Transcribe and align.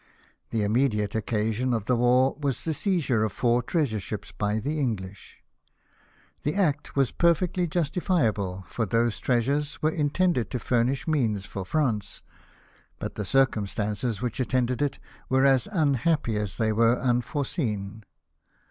The 0.49 0.63
immediate 0.63 1.13
occasion 1.13 1.75
of 1.75 1.85
the 1.85 1.95
war 1.95 2.35
was 2.41 2.63
the 2.63 2.73
seizure 2.73 3.23
of 3.23 3.31
four 3.31 3.61
treasure 3.61 3.99
ships 3.99 4.31
by 4.31 4.57
the 4.57 4.79
English. 4.79 5.37
The 6.41 6.53
HOSTILITIES 6.53 6.95
WITH 6.95 7.07
SPAIN. 7.09 7.17
283 7.21 7.61
act 7.61 7.61
was 7.61 7.67
perfectly 7.67 7.67
justifiable, 7.67 8.65
for 8.67 8.87
those 8.87 9.19
treasures 9.19 9.79
were 9.83 9.91
intended 9.91 10.49
to 10.49 10.57
furnish 10.57 11.07
means 11.07 11.45
for 11.45 11.63
France; 11.63 12.23
but 12.97 13.13
the 13.13 13.25
cir 13.25 13.45
cumstances 13.45 14.23
which 14.23 14.39
attended 14.39 14.81
it 14.81 14.97
were 15.29 15.45
as 15.45 15.67
unhappy 15.71 16.35
as 16.35 16.57
they 16.57 16.71
were 16.71 16.99
unforeseen. 16.99 18.03